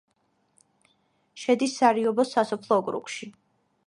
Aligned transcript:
შედის 1.41 1.75
სარიობის 1.81 2.31
სასოფლო 2.39 2.79
ოკრუგში. 2.85 3.29